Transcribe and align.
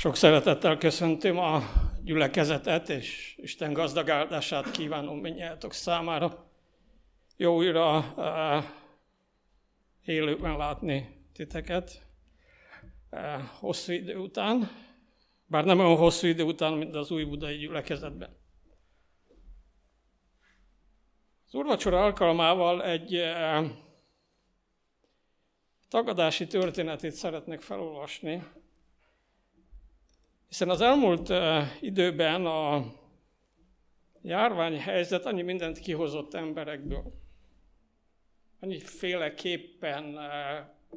Sok 0.00 0.16
szeretettel 0.16 0.78
köszöntöm 0.78 1.38
a 1.38 1.62
gyülekezetet, 2.02 2.88
és 2.88 3.34
Isten 3.36 3.72
gazdag 3.72 4.10
áldását 4.10 4.70
kívánom 4.70 5.18
mindnyájatok 5.18 5.72
számára. 5.72 6.50
Jó 7.36 7.54
újra 7.54 7.98
uh, 8.16 8.64
élőben 10.04 10.56
látni 10.56 11.24
titeket 11.32 12.06
uh, 13.10 13.20
hosszú 13.58 13.92
idő 13.92 14.16
után, 14.16 14.70
bár 15.46 15.64
nem 15.64 15.78
olyan 15.78 15.96
hosszú 15.96 16.26
idő 16.26 16.42
után, 16.42 16.72
mint 16.72 16.94
az 16.94 17.10
új 17.10 17.24
budai 17.24 17.56
gyülekezetben. 17.56 18.36
Az 21.46 21.54
úrvacsora 21.54 22.04
alkalmával 22.04 22.84
egy 22.84 23.14
uh, 23.14 23.66
tagadási 25.88 26.46
történetét 26.46 27.12
szeretnék 27.12 27.60
felolvasni, 27.60 28.42
hiszen 30.50 30.68
az 30.68 30.80
elmúlt 30.80 31.32
időben 31.80 32.46
a 32.46 32.92
járványhelyzet 34.22 35.26
annyi 35.26 35.42
mindent 35.42 35.78
kihozott 35.78 36.34
emberekből. 36.34 37.12
Annyi 38.60 38.78
féleképpen 38.78 40.18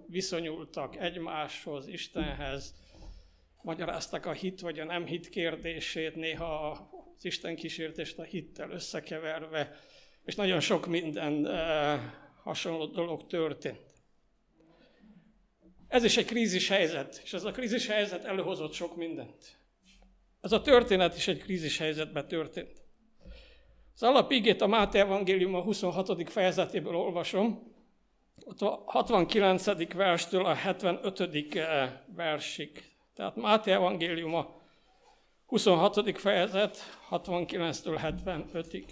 viszonyultak 0.08 0.96
egymáshoz, 0.96 1.88
Istenhez, 1.88 2.76
magyaráztak 3.62 4.26
a 4.26 4.32
hit 4.32 4.62
vagy 4.62 4.80
a 4.80 4.86
nem 4.86 5.06
hit 5.06 5.30
kérdését, 5.30 6.16
néha 6.16 6.70
az 7.18 7.26
Isten 7.26 7.56
kísértést 7.56 8.20
a 8.20 8.24
hittel 8.24 8.72
összekeverve, 8.72 9.76
és 10.26 10.36
nagyon 10.36 10.60
sok 10.60 10.86
minden 10.86 11.48
hasonló 12.44 12.86
dolog 12.86 13.28
történt. 13.28 13.93
Ez 15.94 16.04
is 16.04 16.18
egy 16.18 16.26
krízis 16.26 16.68
helyzet, 16.68 17.22
és 17.24 17.34
ez 17.34 17.44
a 17.44 17.52
krízis 17.52 17.88
helyzet 17.88 18.24
előhozott 18.24 18.74
sok 18.74 18.96
mindent. 18.96 19.58
Ez 20.42 20.52
a 20.52 20.62
történet 20.62 21.16
is 21.16 21.28
egy 21.28 21.42
krízis 21.42 21.78
helyzetben 21.78 22.28
történt. 22.28 22.82
Az 23.94 24.04
alapigét 24.04 24.62
a 24.62 24.68
Máté 24.68 25.00
Evangélium 25.00 25.56
a 25.56 25.62
26. 25.62 26.32
fejezetéből 26.32 26.96
olvasom, 26.96 27.74
ott 28.46 28.62
a 28.62 28.84
69. 28.86 29.94
verstől 29.94 30.46
a 30.46 30.54
75. 30.54 31.56
Eh, 31.56 31.92
versig. 32.16 32.84
Tehát 33.14 33.36
Máté 33.36 33.72
Evangélium 33.72 34.34
a 34.34 34.62
26. 35.46 36.20
fejezet 36.20 36.78
69-től 37.10 38.00
75-ig. 38.04 38.86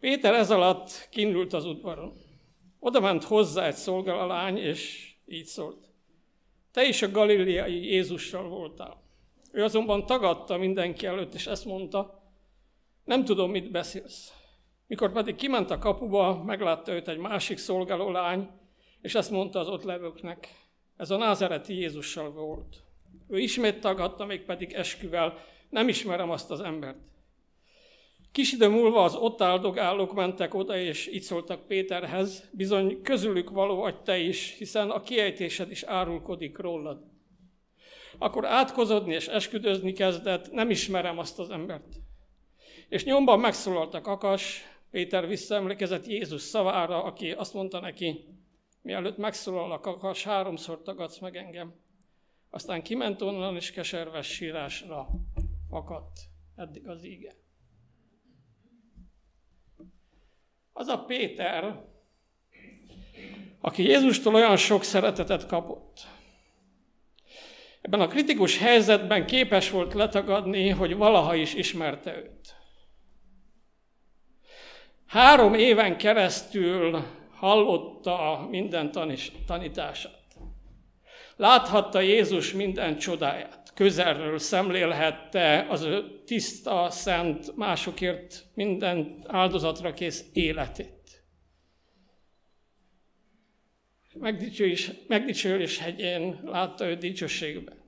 Péter 0.00 0.34
ez 0.34 0.50
alatt 0.50 1.08
kinnült 1.10 1.52
az 1.52 1.64
udvaron. 1.64 2.21
Oda 2.84 3.00
ment 3.00 3.24
hozzá 3.24 3.66
egy 3.66 3.74
szolgálalány, 3.74 4.56
és 4.56 5.12
így 5.26 5.44
szólt. 5.44 5.88
Te 6.72 6.84
is 6.84 7.02
a 7.02 7.10
galileai 7.10 7.84
Jézussal 7.84 8.48
voltál. 8.48 9.02
Ő 9.52 9.64
azonban 9.64 10.06
tagadta 10.06 10.56
mindenki 10.56 11.06
előtt, 11.06 11.34
és 11.34 11.46
ezt 11.46 11.64
mondta, 11.64 12.22
nem 13.04 13.24
tudom, 13.24 13.50
mit 13.50 13.70
beszélsz. 13.70 14.32
Mikor 14.86 15.12
pedig 15.12 15.34
kiment 15.34 15.70
a 15.70 15.78
kapuba, 15.78 16.42
meglátta 16.42 16.92
őt 16.92 17.08
egy 17.08 17.18
másik 17.18 17.58
szolgáló 17.58 18.10
lány, 18.10 18.50
és 19.00 19.14
ezt 19.14 19.30
mondta 19.30 19.58
az 19.58 19.68
ott 19.68 19.82
levőknek, 19.82 20.48
ez 20.96 21.10
a 21.10 21.16
názereti 21.16 21.74
Jézussal 21.74 22.30
volt. 22.30 22.82
Ő 23.28 23.38
ismét 23.38 23.80
tagadta, 23.80 24.24
még 24.24 24.44
pedig 24.44 24.72
esküvel, 24.72 25.38
nem 25.70 25.88
ismerem 25.88 26.30
azt 26.30 26.50
az 26.50 26.60
embert. 26.60 26.98
Kis 28.32 28.52
idő 28.52 28.68
múlva 28.68 29.04
az 29.04 29.14
ott 29.14 29.42
áldogálók 29.42 30.14
mentek 30.14 30.54
oda, 30.54 30.76
és 30.76 31.06
így 31.06 31.22
szóltak 31.22 31.66
Péterhez, 31.66 32.48
bizony 32.52 33.02
közülük 33.02 33.50
való 33.50 33.76
vagy 33.76 34.02
te 34.02 34.18
is, 34.18 34.54
hiszen 34.58 34.90
a 34.90 35.00
kiejtésed 35.00 35.70
is 35.70 35.82
árulkodik 35.82 36.58
rólad. 36.58 37.04
Akkor 38.18 38.46
átkozodni 38.46 39.14
és 39.14 39.28
esküdözni 39.28 39.92
kezdett, 39.92 40.52
nem 40.52 40.70
ismerem 40.70 41.18
azt 41.18 41.38
az 41.38 41.50
embert. 41.50 41.96
És 42.88 43.04
nyomban 43.04 43.40
megszólalt 43.40 43.94
a 43.94 44.00
kakas, 44.00 44.62
Péter 44.90 45.26
visszaemlékezett 45.26 46.06
Jézus 46.06 46.40
szavára, 46.40 47.04
aki 47.04 47.30
azt 47.30 47.54
mondta 47.54 47.80
neki, 47.80 48.24
mielőtt 48.82 49.16
megszólal 49.16 49.72
a 49.72 49.80
kakas, 49.80 50.24
háromszor 50.24 50.82
tagadsz 50.82 51.18
meg 51.18 51.36
engem. 51.36 51.74
Aztán 52.50 52.82
kiment 52.82 53.22
onnan, 53.22 53.56
és 53.56 53.70
keserves 53.70 54.26
sírásra 54.26 55.08
akadt. 55.70 56.20
Eddig 56.56 56.88
az 56.88 57.04
íge. 57.04 57.41
Az 60.72 60.88
a 60.88 61.04
Péter, 61.04 61.82
aki 63.60 63.82
Jézustól 63.82 64.34
olyan 64.34 64.56
sok 64.56 64.82
szeretetet 64.82 65.46
kapott. 65.46 66.06
Ebben 67.80 68.00
a 68.00 68.06
kritikus 68.06 68.58
helyzetben 68.58 69.26
képes 69.26 69.70
volt 69.70 69.94
letagadni, 69.94 70.68
hogy 70.68 70.96
valaha 70.96 71.34
is 71.34 71.54
ismerte 71.54 72.16
őt. 72.16 72.56
Három 75.06 75.54
éven 75.54 75.96
keresztül 75.96 77.04
hallotta 77.34 78.46
minden 78.50 78.90
tanítását. 79.46 80.36
Láthatta 81.36 82.00
Jézus 82.00 82.52
minden 82.52 82.98
csodáját 82.98 83.61
közelről 83.74 84.38
szemlélhette 84.38 85.66
az 85.68 85.82
ő 85.82 86.22
tiszta, 86.24 86.90
szent, 86.90 87.56
másokért 87.56 88.44
minden 88.54 89.24
áldozatra 89.26 89.92
kész 89.92 90.24
életét. 90.32 91.24
Megdicsőlés, 94.14 94.90
megdicsőlés 95.08 95.78
hegyén 95.78 96.40
látta 96.44 96.86
ő 96.86 96.94
dicsőségben. 96.94 97.80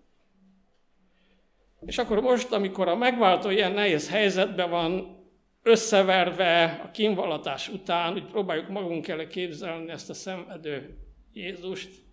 És 1.87 1.99
akkor 1.99 2.21
most, 2.21 2.53
amikor 2.53 2.89
a 2.89 2.97
megváltó 2.97 3.51
ilyen 3.51 3.73
nehéz 3.73 4.11
helyzetben 4.11 4.71
van, 4.71 5.23
összeverve 5.63 6.81
a 6.85 6.91
kínvallatás 6.91 7.69
után, 7.69 8.15
úgy 8.15 8.25
próbáljuk 8.25 8.69
magunk 8.69 9.09
elé 9.09 9.27
képzelni 9.27 9.91
ezt 9.91 10.11
a 10.11 10.15
szenvedő 10.15 10.99
Jézust, 11.33 12.04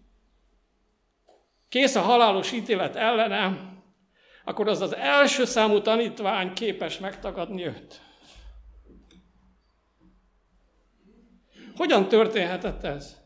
kész 1.72 1.96
a 1.96 2.02
halálos 2.02 2.52
ítélet 2.52 2.96
ellene, 2.96 3.58
akkor 4.46 4.68
az 4.68 4.82
az 4.82 4.96
első 4.96 5.46
számú 5.46 5.82
tanítvány 5.82 6.54
képes 6.54 7.00
megtagadni 7.00 7.66
őt. 7.66 8.02
Hogyan 11.76 12.08
történhetett 12.08 12.84
ez? 12.84 13.18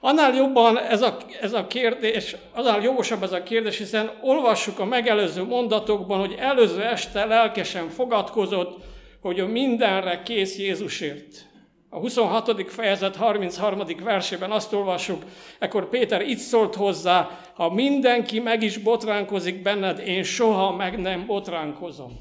Annál 0.00 0.34
jobban 0.34 0.78
ez 0.78 1.02
a, 1.02 1.16
ez 1.40 1.52
a 1.52 1.66
kérdés, 1.66 2.36
annál 2.52 2.82
jogosabb 2.82 3.22
ez 3.22 3.32
a 3.32 3.42
kérdés, 3.42 3.78
hiszen 3.78 4.18
olvassuk 4.22 4.78
a 4.78 4.84
megelőző 4.84 5.42
mondatokban, 5.44 6.18
hogy 6.18 6.32
előző 6.38 6.82
este 6.82 7.24
lelkesen 7.24 7.88
fogadkozott, 7.88 8.84
hogy 9.20 9.40
a 9.40 9.46
mindenre 9.46 10.22
kész 10.22 10.58
Jézusért. 10.58 11.52
A 11.94 11.98
26. 11.98 12.70
fejezet 12.70 13.16
33. 13.16 13.86
versében 14.02 14.50
azt 14.50 14.72
olvassuk, 14.72 15.22
ekkor 15.58 15.88
Péter 15.88 16.20
itt 16.20 16.38
szólt 16.38 16.74
hozzá, 16.74 17.40
ha 17.54 17.70
mindenki 17.70 18.40
meg 18.40 18.62
is 18.62 18.78
botránkozik 18.78 19.62
benned, 19.62 19.98
én 19.98 20.22
soha 20.22 20.72
meg 20.76 21.00
nem 21.00 21.26
botránkozom. 21.26 22.12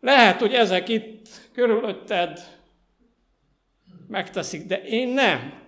Lehet, 0.00 0.40
hogy 0.40 0.54
ezek 0.54 0.88
itt 0.88 1.28
körülötted 1.52 2.38
megteszik, 4.08 4.66
de 4.66 4.82
én 4.82 5.08
nem. 5.08 5.63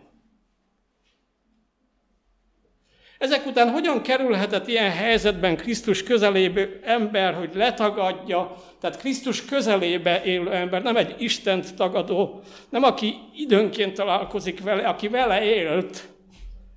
Ezek 3.18 3.46
után 3.46 3.70
hogyan 3.70 4.02
kerülhetett 4.02 4.68
ilyen 4.68 4.90
helyzetben 4.90 5.56
Krisztus 5.56 6.02
közelébe 6.02 6.68
ember, 6.82 7.34
hogy 7.34 7.54
letagadja, 7.54 8.54
tehát 8.80 8.98
Krisztus 8.98 9.44
közelébe 9.44 10.22
élő 10.24 10.52
ember, 10.52 10.82
nem 10.82 10.96
egy 10.96 11.14
Istent 11.18 11.74
tagadó, 11.74 12.42
nem 12.70 12.82
aki 12.82 13.14
időnként 13.34 13.94
találkozik 13.94 14.62
vele, 14.62 14.88
aki 14.88 15.08
vele 15.08 15.42
élt, 15.42 16.08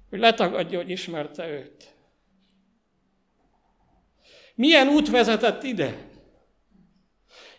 hogy 0.10 0.20
letagadja, 0.20 0.78
hogy 0.78 0.90
ismerte 0.90 1.50
őt. 1.50 1.94
Milyen 4.56 4.88
út 4.88 5.10
vezetett 5.10 5.64
ide? 5.64 6.09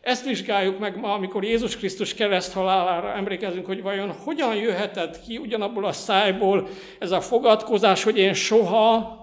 Ezt 0.00 0.24
vizsgáljuk 0.24 0.78
meg 0.78 0.98
ma, 0.98 1.12
amikor 1.12 1.44
Jézus 1.44 1.76
Krisztus 1.76 2.14
kereszt 2.14 2.52
halálára 2.52 3.12
emlékezünk, 3.12 3.66
hogy 3.66 3.82
vajon 3.82 4.12
hogyan 4.12 4.56
jöhetett 4.56 5.20
ki 5.20 5.38
ugyanabból 5.38 5.84
a 5.84 5.92
szájból 5.92 6.68
ez 6.98 7.10
a 7.10 7.20
fogadkozás, 7.20 8.02
hogy 8.02 8.18
én 8.18 8.34
soha, 8.34 9.18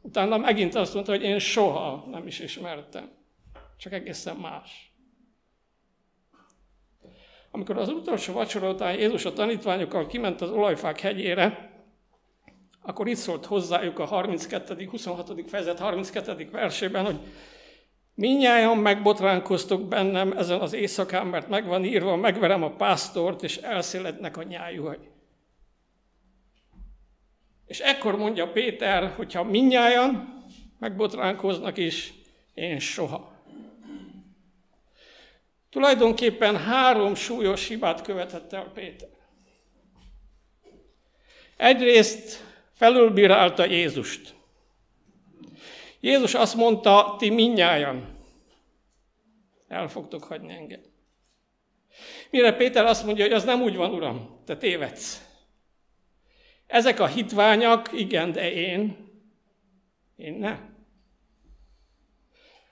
utána 0.00 0.36
megint 0.36 0.74
azt 0.74 0.94
mondta, 0.94 1.12
hogy 1.12 1.22
én 1.22 1.38
soha 1.38 2.06
nem 2.10 2.26
is 2.26 2.38
ismertem. 2.38 3.10
Csak 3.76 3.92
egészen 3.92 4.36
más. 4.36 4.92
Amikor 7.50 7.78
az 7.78 7.88
utolsó 7.88 8.32
vacsora 8.32 8.70
után 8.70 8.94
Jézus 8.94 9.24
a 9.24 9.32
tanítványokkal 9.32 10.06
kiment 10.06 10.40
az 10.40 10.50
olajfák 10.50 11.00
hegyére, 11.00 11.70
akkor 12.82 13.08
itt 13.08 13.16
szólt 13.16 13.46
hozzájuk 13.46 13.98
a 13.98 14.04
32. 14.04 14.86
26. 14.90 15.50
fejezet 15.50 15.78
32. 15.78 16.48
versében, 16.50 17.04
hogy 17.04 17.20
Minnyáján 18.20 18.78
megbotránkoztok 18.78 19.88
bennem 19.88 20.32
ezen 20.32 20.60
az 20.60 20.72
éjszakán, 20.72 21.26
mert 21.26 21.48
megvan 21.48 21.84
írva, 21.84 22.16
megverem 22.16 22.62
a 22.62 22.70
pásztort, 22.70 23.42
és 23.42 23.56
elszélednek 23.56 24.36
a 24.36 24.42
nyájuhaj. 24.42 24.98
És 27.66 27.78
ekkor 27.78 28.16
mondja 28.16 28.50
Péter, 28.50 29.12
hogyha 29.16 29.44
minnyáján 29.44 30.44
megbotránkoznak 30.78 31.76
is, 31.76 32.12
én 32.54 32.78
soha. 32.78 33.32
Tulajdonképpen 35.70 36.56
három 36.56 37.14
súlyos 37.14 37.68
hibát 37.68 38.02
követett 38.02 38.52
el 38.52 38.70
Péter. 38.74 39.08
Egyrészt 41.56 42.44
felülbírálta 42.72 43.64
Jézust. 43.64 44.34
Jézus 46.00 46.34
azt 46.34 46.54
mondta, 46.54 47.14
ti 47.18 47.30
minnyájan 47.30 48.09
el 49.70 49.88
fogtok 49.88 50.24
hagyni 50.24 50.52
engem. 50.52 50.80
Mire 52.30 52.56
Péter 52.56 52.84
azt 52.84 53.04
mondja, 53.04 53.24
hogy 53.24 53.32
az 53.32 53.44
nem 53.44 53.62
úgy 53.62 53.76
van, 53.76 53.94
uram, 53.94 54.40
te 54.44 54.56
tévedsz. 54.56 55.24
Ezek 56.66 57.00
a 57.00 57.06
hitványak, 57.06 57.92
igen, 57.92 58.32
de 58.32 58.52
én, 58.52 58.96
én 60.16 60.34
nem. 60.34 60.76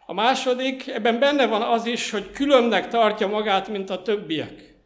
A 0.06 0.12
második, 0.12 0.86
ebben 0.86 1.18
benne 1.18 1.46
van 1.46 1.62
az 1.62 1.86
is, 1.86 2.10
hogy 2.10 2.30
különnek 2.30 2.88
tartja 2.88 3.26
magát, 3.26 3.68
mint 3.68 3.90
a 3.90 4.02
többiek. 4.02 4.76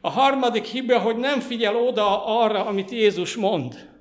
A 0.00 0.08
harmadik 0.08 0.64
hiba, 0.64 0.98
hogy 0.98 1.16
nem 1.16 1.40
figyel 1.40 1.76
oda 1.76 2.24
arra, 2.40 2.66
amit 2.66 2.90
Jézus 2.90 3.36
mond. 3.36 3.92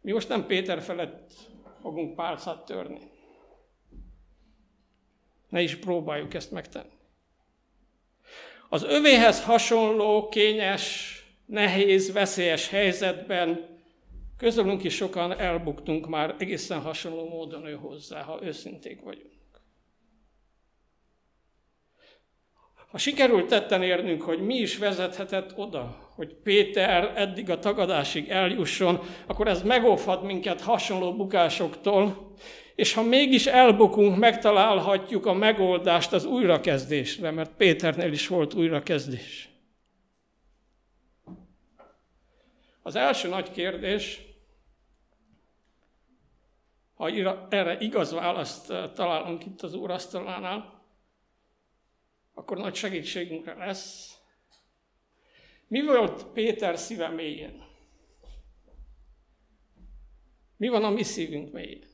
Mi 0.00 0.12
most 0.12 0.28
nem 0.28 0.46
Péter 0.46 0.82
felett 0.82 1.52
fogunk 1.84 2.14
pálcát 2.14 2.64
törni. 2.64 3.00
Ne 5.48 5.60
is 5.60 5.76
próbáljuk 5.76 6.34
ezt 6.34 6.50
megtenni. 6.50 6.92
Az 8.68 8.82
övéhez 8.82 9.44
hasonló, 9.44 10.28
kényes, 10.28 11.18
nehéz, 11.46 12.12
veszélyes 12.12 12.68
helyzetben 12.68 13.78
közülünk 14.36 14.84
is 14.84 14.94
sokan 14.94 15.38
elbuktunk 15.38 16.08
már 16.08 16.34
egészen 16.38 16.80
hasonló 16.80 17.28
módon 17.28 17.66
ő 17.66 17.74
hozzá, 17.74 18.22
ha 18.22 18.42
őszinték 18.42 19.00
vagyunk. 19.00 19.60
Ha 22.90 22.98
sikerült 22.98 23.48
tetten 23.48 23.82
érnünk, 23.82 24.22
hogy 24.22 24.40
mi 24.40 24.56
is 24.56 24.78
vezethetett 24.78 25.58
oda, 25.58 26.03
hogy 26.14 26.34
Péter 26.34 27.12
eddig 27.16 27.50
a 27.50 27.58
tagadásig 27.58 28.28
eljusson, 28.28 29.00
akkor 29.26 29.48
ez 29.48 29.62
megóvhat 29.62 30.22
minket 30.22 30.60
hasonló 30.60 31.16
bukásoktól, 31.16 32.32
és 32.74 32.94
ha 32.94 33.02
mégis 33.02 33.46
elbukunk, 33.46 34.18
megtalálhatjuk 34.18 35.26
a 35.26 35.32
megoldást 35.32 36.12
az 36.12 36.24
újrakezdésre, 36.24 37.30
mert 37.30 37.56
Péternél 37.56 38.12
is 38.12 38.28
volt 38.28 38.54
újrakezdés. 38.54 39.48
Az 42.82 42.96
első 42.96 43.28
nagy 43.28 43.50
kérdés, 43.50 44.22
ha 46.94 47.08
erre 47.48 47.78
igaz 47.80 48.12
választ 48.12 48.70
eh, 48.70 48.90
találunk 48.94 49.46
itt 49.46 49.62
az 49.62 49.74
úrasztalánál, 49.74 50.82
akkor 52.34 52.56
nagy 52.56 52.74
segítségünkre 52.74 53.54
lesz. 53.54 54.18
Mi 55.74 55.82
volt 55.82 56.26
Péter 56.32 56.78
szíve 56.78 57.08
mélyén? 57.08 57.62
Mi 60.56 60.68
van 60.68 60.84
a 60.84 60.90
mi 60.90 61.02
szívünk 61.02 61.52
mélyén? 61.52 61.84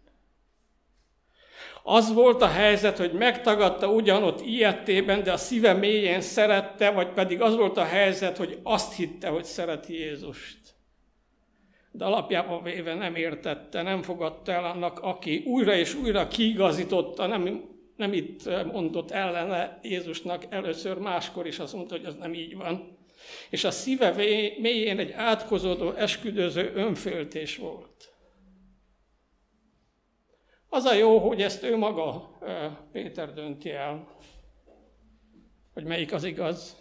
Az 1.83 2.13
volt 2.13 2.43
a 2.43 2.47
helyzet, 2.47 2.99
hogy 2.99 3.13
megtagadta 3.13 3.93
ugyanott 3.93 4.41
ilyettében, 4.41 5.23
de 5.23 5.33
a 5.33 5.37
szíve 5.37 5.73
mélyén 5.73 6.21
szerette, 6.21 6.91
vagy 6.91 7.13
pedig 7.13 7.41
az 7.41 7.57
volt 7.57 7.77
a 7.77 7.85
helyzet, 7.85 8.37
hogy 8.37 8.59
azt 8.63 8.95
hitte, 8.95 9.29
hogy 9.29 9.45
szereti 9.45 9.95
Jézust. 9.95 10.59
De 11.91 12.05
alapjában 12.05 12.63
véve 12.63 12.95
nem 12.95 13.15
értette, 13.15 13.83
nem 13.83 14.03
fogadta 14.03 14.53
el 14.53 14.65
annak, 14.65 14.99
aki 14.99 15.43
újra 15.47 15.75
és 15.75 15.95
újra 15.95 16.29
kiigazította, 16.29 17.27
nem 17.27 17.69
nem 17.97 18.13
itt 18.13 18.65
mondott 18.73 19.11
ellene 19.11 19.79
Jézusnak 19.83 20.47
először, 20.49 20.99
máskor 20.99 21.47
is 21.47 21.59
azt 21.59 21.75
mondta, 21.75 21.97
hogy 21.97 22.05
az 22.05 22.15
nem 22.15 22.35
így 22.35 22.57
van. 22.57 22.99
És 23.51 23.65
a 23.65 23.71
szíve 23.71 24.11
mélyén 24.61 24.99
egy 24.99 25.11
átkozódó, 25.11 25.93
esküdöző 25.93 26.73
önféltés 26.75 27.57
volt. 27.57 28.15
Az 30.69 30.85
a 30.85 30.95
jó, 30.95 31.19
hogy 31.19 31.43
ezt 31.43 31.63
ő 31.63 31.77
maga, 31.77 32.39
Péter 32.93 33.33
dönti 33.33 33.71
el, 33.71 34.17
hogy 35.73 35.85
melyik 35.85 36.13
az 36.13 36.25
igaz. 36.25 36.77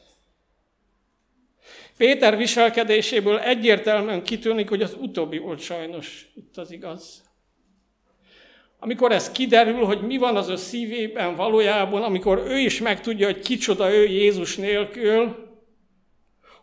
Péter 1.98 2.38
viselkedéséből 2.38 3.40
egyértelműen 3.40 4.24
kitűnik, 4.24 4.70
hogy 4.70 4.82
az 4.82 4.98
utóbbi 5.00 5.38
volt 5.38 5.60
sajnos 5.60 6.32
itt 6.36 6.58
az 6.58 6.72
igaz. 6.72 7.24
Amikor 8.80 9.12
ez 9.12 9.32
kiderül, 9.32 9.86
hogy 9.86 10.02
mi 10.02 10.18
van 10.18 10.36
az 10.36 10.50
ő 10.50 10.56
szívében 10.56 11.36
valójában, 11.36 12.04
amikor 12.04 12.38
ő 12.38 12.58
is 12.58 12.82
megtudja, 12.82 13.26
hogy 13.26 13.40
kicsoda 13.40 13.94
ő 13.94 14.06
Jézus 14.06 14.56
nélkül, 14.56 15.49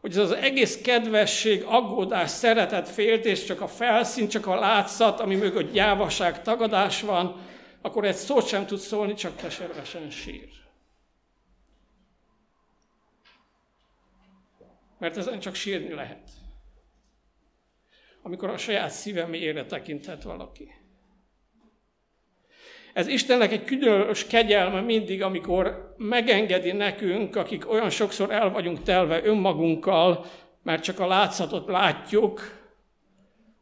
hogy 0.06 0.16
ez 0.16 0.30
az 0.30 0.32
egész 0.32 0.80
kedvesség, 0.80 1.62
aggódás, 1.62 2.30
szeretet, 2.30 2.88
féltés 2.88 3.44
csak 3.44 3.60
a 3.60 3.68
felszín, 3.68 4.28
csak 4.28 4.46
a 4.46 4.54
látszat, 4.54 5.20
ami 5.20 5.36
mögött 5.36 5.72
gyávaság, 5.72 6.42
tagadás 6.42 7.00
van, 7.00 7.40
akkor 7.80 8.04
egy 8.04 8.14
szót 8.14 8.46
sem 8.46 8.66
tud 8.66 8.78
szólni, 8.78 9.14
csak 9.14 9.36
keservesen 9.36 10.10
sír. 10.10 10.48
Mert 14.98 15.16
ezen 15.16 15.40
csak 15.40 15.54
sírni 15.54 15.94
lehet. 15.94 16.30
Amikor 18.22 18.50
a 18.50 18.58
saját 18.58 18.90
szíve 18.90 19.26
mélyére 19.26 19.64
tekinthet 19.64 20.22
valaki. 20.22 20.74
Ez 22.96 23.06
Istennek 23.06 23.52
egy 23.52 23.64
különös 23.64 24.26
kegyelme 24.26 24.80
mindig, 24.80 25.22
amikor 25.22 25.94
megengedi 25.96 26.72
nekünk, 26.72 27.36
akik 27.36 27.70
olyan 27.70 27.90
sokszor 27.90 28.30
el 28.30 28.50
vagyunk 28.50 28.82
telve 28.82 29.24
önmagunkkal, 29.24 30.24
mert 30.62 30.82
csak 30.82 31.00
a 31.00 31.06
látszatot 31.06 31.68
látjuk, 31.68 32.40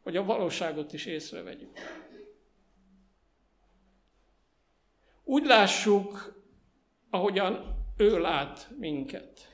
hogy 0.03 0.17
a 0.17 0.23
valóságot 0.23 0.93
is 0.93 1.05
észrevegyük. 1.05 1.77
Úgy 5.23 5.45
lássuk, 5.45 6.41
ahogyan 7.09 7.77
ő 7.97 8.19
lát 8.19 8.67
minket. 8.77 9.49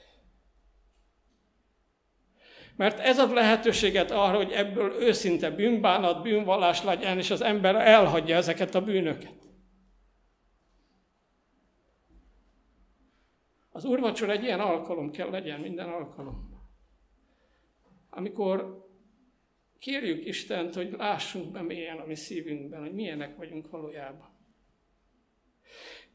Mert 2.75 2.99
ez 2.99 3.19
ad 3.19 3.33
lehetőséget 3.33 4.11
arra, 4.11 4.37
hogy 4.37 4.51
ebből 4.51 4.93
őszinte 4.93 5.49
bűnbánat, 5.49 6.21
bűnvallás 6.21 6.83
legyen, 6.83 7.17
és 7.17 7.31
az 7.31 7.41
ember 7.41 7.75
elhagyja 7.75 8.35
ezeket 8.35 8.75
a 8.75 8.81
bűnöket. 8.81 9.40
Az 13.71 13.85
úrvacsor 13.85 14.29
egy 14.29 14.43
ilyen 14.43 14.59
alkalom 14.59 15.11
kell 15.11 15.29
legyen, 15.29 15.59
minden 15.59 15.89
alkalom. 15.89 16.59
Amikor 18.09 18.89
kérjük 19.79 20.25
Istent, 20.25 20.75
hogy 20.75 20.91
lássunk 20.97 21.51
be 21.51 21.61
mélyen 21.61 21.97
a 21.97 22.05
mi 22.05 22.15
szívünkben, 22.15 22.79
hogy 22.79 22.93
milyenek 22.93 23.37
vagyunk 23.37 23.69
valójában. 23.69 24.29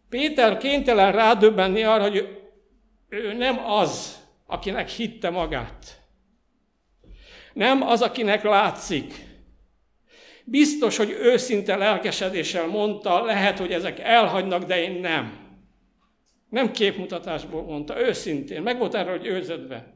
Péter 0.09 0.57
kénytelen 0.57 1.13
rádöbbenni 1.13 1.83
arra, 1.83 2.03
hogy 2.03 2.49
ő 3.09 3.33
nem 3.33 3.65
az, 3.65 4.25
akinek 4.47 4.89
hitte 4.89 5.31
magát. 5.31 6.03
Nem 7.53 7.83
az, 7.83 8.03
akinek 8.03 8.43
látszik. 8.43 9.15
Biztos, 10.45 10.97
hogy 10.97 11.11
őszinte 11.11 11.77
lelkesedéssel 11.77 12.67
mondta, 12.67 13.25
lehet, 13.25 13.59
hogy 13.59 13.73
ezek 13.73 13.99
elhagynak, 13.99 14.65
de 14.65 14.83
én 14.83 15.01
nem. 15.01 15.46
Nem 16.49 16.73
képmutatásból 16.73 17.62
mondta, 17.62 18.00
őszintén. 18.00 18.62
Meg 18.62 18.79
volt 18.79 18.95
erről, 18.95 19.17
hogy 19.19 19.26
őzödve. 19.26 19.95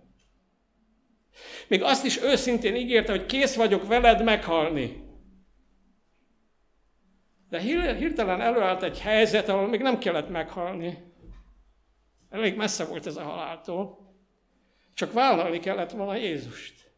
Még 1.69 1.83
azt 1.83 2.04
is 2.04 2.23
őszintén 2.23 2.75
ígérte, 2.75 3.12
hogy 3.12 3.26
kész 3.26 3.54
vagyok 3.54 3.87
veled 3.87 4.25
meghalni. 4.25 5.09
De 7.49 7.61
hirtelen 7.95 8.40
előállt 8.40 8.83
egy 8.83 9.00
helyzet, 9.00 9.49
ahol 9.49 9.69
még 9.69 9.80
nem 9.80 9.99
kellett 9.99 10.28
meghalni. 10.28 10.99
Elég 12.30 12.57
messze 12.57 12.85
volt 12.85 13.07
ez 13.07 13.16
a 13.16 13.23
haláltól. 13.23 13.99
Csak 14.95 15.12
vállalni 15.12 15.59
kellett 15.59 15.90
volna 15.90 16.16
Jézust. 16.16 16.92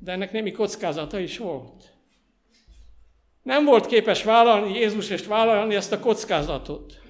De 0.00 0.12
ennek 0.12 0.32
némi 0.32 0.52
kockázata 0.52 1.18
is 1.18 1.38
volt. 1.38 1.94
Nem 3.42 3.64
volt 3.64 3.86
képes 3.86 4.22
vállalni 4.22 4.78
Jézus 4.78 5.10
és 5.10 5.26
vállalni 5.26 5.74
ezt 5.74 5.92
a 5.92 6.00
kockázatot. 6.00 7.05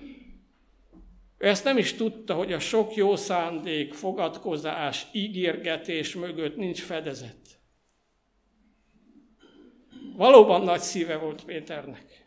Ő 1.39 1.47
ezt 1.47 1.65
nem 1.65 1.79
is 1.79 1.95
tudta, 1.95 2.35
hogy 2.35 2.53
a 2.53 2.59
sok 2.59 2.95
jó 2.95 3.17
szándék, 3.17 3.95
fogadkozás, 3.95 5.07
ígérgetés 5.13 6.15
mögött 6.15 6.57
nincs 6.57 6.83
fedezet. 6.83 7.37
Valóban 10.17 10.63
nagy 10.63 10.81
szíve 10.81 11.17
volt 11.17 11.45
Péternek. 11.45 12.25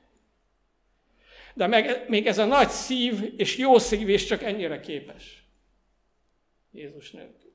De 1.53 1.67
meg, 1.67 2.05
még 2.09 2.27
ez 2.27 2.37
a 2.37 2.45
nagy 2.45 2.69
szív 2.69 3.33
és 3.37 3.57
jó 3.57 3.77
szív 3.77 4.09
is 4.09 4.25
csak 4.25 4.43
ennyire 4.43 4.79
képes. 4.79 5.43
Jézus 6.71 7.11
nélkül. 7.11 7.53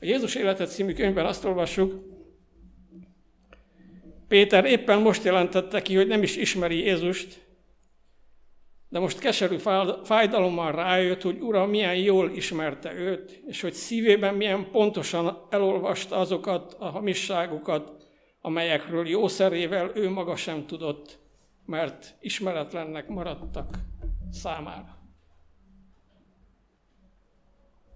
A 0.00 0.04
Jézus 0.04 0.34
életet 0.34 0.70
című 0.70 0.92
könyvben 0.92 1.26
azt 1.26 1.44
olvassuk, 1.44 2.14
Péter 4.28 4.64
éppen 4.64 5.00
most 5.00 5.24
jelentette 5.24 5.82
ki, 5.82 5.94
hogy 5.94 6.06
nem 6.06 6.22
is 6.22 6.36
ismeri 6.36 6.76
Jézust, 6.76 7.43
de 8.94 9.00
most 9.00 9.18
keserű 9.18 9.56
fájdalommal 10.04 10.72
rájött, 10.72 11.22
hogy 11.22 11.40
Ura 11.40 11.66
milyen 11.66 11.96
jól 11.96 12.30
ismerte 12.30 12.92
őt, 12.92 13.42
és 13.46 13.60
hogy 13.60 13.72
szívében 13.72 14.34
milyen 14.34 14.70
pontosan 14.70 15.46
elolvasta 15.50 16.16
azokat 16.16 16.76
a 16.78 16.84
hamisságokat, 16.84 18.06
amelyekről 18.40 19.08
jószerével 19.08 19.90
ő 19.94 20.10
maga 20.10 20.36
sem 20.36 20.66
tudott, 20.66 21.18
mert 21.66 22.14
ismeretlennek 22.20 23.08
maradtak 23.08 23.78
számára. 24.30 24.98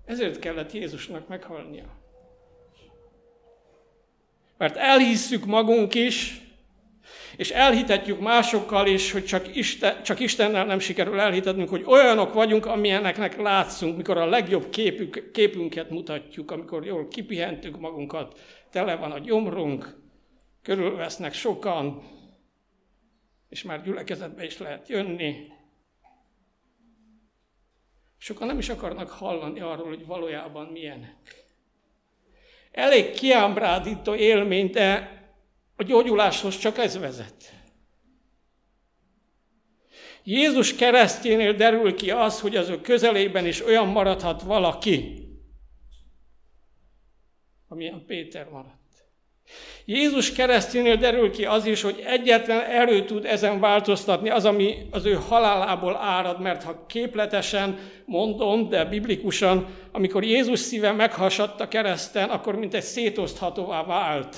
Ezért 0.05 0.39
kellett 0.39 0.73
Jézusnak 0.73 1.29
meghalnia. 1.29 1.97
Mert 4.57 4.77
elhisszük 4.77 5.45
magunk 5.45 5.95
is, 5.95 6.48
és 7.39 7.51
elhitetjük 7.51 8.21
másokkal 8.21 8.87
is, 8.87 9.13
hogy 9.13 9.25
csak, 9.25 9.57
Isten, 9.57 10.03
csak 10.03 10.21
Istennel 10.21 10.65
nem 10.65 10.79
sikerül 10.79 11.21
elhitetnünk, 11.21 11.69
hogy 11.69 11.85
olyanok 11.87 12.33
vagyunk, 12.33 12.67
amilyeneknek 12.67 13.37
látszunk, 13.37 13.97
mikor 13.97 14.17
a 14.17 14.27
legjobb 14.27 14.71
képük, 14.71 15.31
képünket 15.33 15.91
mutatjuk, 15.91 16.51
amikor 16.51 16.87
jól 16.87 17.09
kipihentük 17.09 17.79
magunkat, 17.79 18.41
tele 18.71 18.97
van 18.97 19.13
a 19.13 19.19
gyomrunk, 19.19 20.01
körülvesznek 20.63 21.35
sokan, 21.35 22.03
és 23.49 23.63
már 23.63 23.83
gyülekezetbe 23.83 24.45
is 24.45 24.59
lehet 24.59 24.89
jönni. 24.89 25.47
Sokan 28.17 28.47
nem 28.47 28.59
is 28.59 28.69
akarnak 28.69 29.09
hallani 29.09 29.61
arról, 29.61 29.89
hogy 29.89 30.07
valójában 30.07 30.67
milyenek. 30.67 31.45
Elég 32.71 33.11
kiámbrádító 33.11 34.15
élmény, 34.15 34.71
de 34.71 35.18
a 35.81 35.83
gyógyuláshoz 35.83 36.59
csak 36.59 36.79
ez 36.79 36.99
vezet. 36.99 37.53
Jézus 40.25 40.75
keresztjénél 40.75 41.53
derül 41.53 41.95
ki 41.95 42.11
az, 42.11 42.41
hogy 42.41 42.57
az 42.57 42.69
ő 42.69 42.81
közelében 42.81 43.47
is 43.47 43.65
olyan 43.65 43.87
maradhat 43.87 44.43
valaki, 44.43 45.27
amilyen 47.69 48.05
Péter 48.07 48.49
maradt. 48.49 48.77
Jézus 49.85 50.33
keresztjénél 50.33 50.97
derül 50.97 51.31
ki 51.31 51.45
az 51.45 51.67
is, 51.67 51.83
hogy 51.83 52.03
egyetlen 52.07 52.61
erő 52.61 53.05
tud 53.05 53.25
ezen 53.25 53.61
változtatni, 53.61 54.31
az, 54.31 54.45
ami 54.45 54.87
az 54.91 55.05
ő 55.05 55.15
halálából 55.15 55.97
árad, 55.97 56.41
mert 56.41 56.63
ha 56.63 56.87
képletesen 56.87 57.79
mondom, 58.05 58.69
de 58.69 58.85
biblikusan, 58.85 59.67
amikor 59.93 60.25
Jézus 60.25 60.59
szíve 60.59 60.93
meghasadt 60.93 61.61
a 61.61 61.69
kereszten, 61.69 62.29
akkor 62.29 62.57
mint 62.57 62.75
egy 62.75 62.83
szétoszthatóvá 62.83 63.85
vált. 63.85 64.37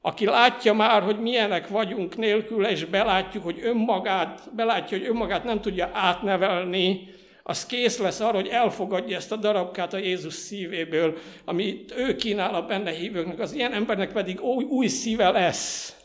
Aki 0.00 0.24
látja 0.24 0.72
már, 0.72 1.02
hogy 1.02 1.20
milyenek 1.20 1.68
vagyunk 1.68 2.16
nélküle, 2.16 2.70
és 2.70 2.84
belátjuk, 2.84 3.44
hogy 3.44 3.60
önmagát, 3.62 4.54
belátja, 4.54 4.98
hogy 4.98 5.06
önmagát 5.06 5.44
nem 5.44 5.60
tudja 5.60 5.90
átnevelni, 5.92 7.08
az 7.42 7.66
kész 7.66 7.98
lesz 7.98 8.20
arra, 8.20 8.34
hogy 8.34 8.48
elfogadja 8.48 9.16
ezt 9.16 9.32
a 9.32 9.36
darabkát 9.36 9.92
a 9.92 9.98
Jézus 9.98 10.34
szívéből, 10.34 11.18
amit 11.44 11.92
ő 11.96 12.16
kínál 12.16 12.54
a 12.54 12.66
benne 12.66 12.90
hívőknek, 12.90 13.38
az 13.38 13.52
ilyen 13.52 13.72
embernek 13.72 14.12
pedig 14.12 14.40
új, 14.40 14.64
új 14.64 14.86
szíve 14.86 15.30
lesz. 15.30 15.96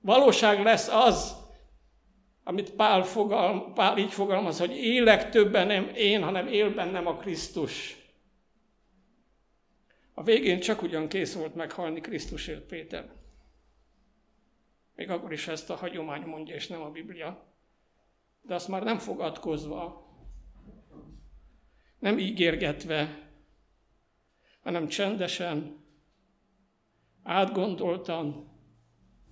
Valóság 0.00 0.62
lesz 0.62 0.88
az, 0.88 1.36
amit 2.44 2.70
Pál, 2.70 3.02
fogalm, 3.02 3.72
Pál 3.74 3.98
így 3.98 4.12
fogalmaz, 4.12 4.58
hogy 4.58 4.76
élek 4.76 5.30
többen 5.30 5.66
nem 5.66 5.90
én, 5.94 6.22
hanem 6.22 6.46
él 6.46 6.74
bennem 6.74 7.06
a 7.06 7.16
Krisztus. 7.16 7.99
A 10.20 10.22
végén 10.22 10.60
csak 10.60 10.82
ugyan 10.82 11.08
kész 11.08 11.34
volt 11.34 11.54
meghalni 11.54 12.00
Krisztusért 12.00 12.66
Péter. 12.66 13.12
Még 14.94 15.10
akkor 15.10 15.32
is 15.32 15.48
ezt 15.48 15.70
a 15.70 15.74
hagyomány 15.74 16.22
mondja, 16.22 16.54
és 16.54 16.66
nem 16.66 16.82
a 16.82 16.90
Biblia. 16.90 17.54
De 18.42 18.54
azt 18.54 18.68
már 18.68 18.82
nem 18.82 18.98
fogadkozva, 18.98 20.08
nem 21.98 22.18
ígérgetve, 22.18 23.30
hanem 24.62 24.88
csendesen, 24.88 25.84
átgondoltan, 27.22 28.50